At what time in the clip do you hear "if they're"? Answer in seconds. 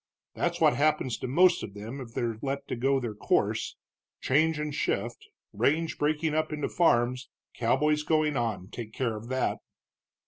2.01-2.39